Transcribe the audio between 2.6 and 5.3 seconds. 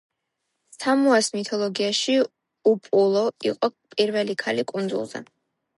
უპოლუ იყო პირველი ქალი კუნძულზე.